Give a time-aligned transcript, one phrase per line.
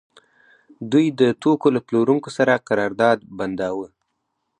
[0.91, 3.87] دوی د توکو له پلورونکو سره قرارداد بنداوه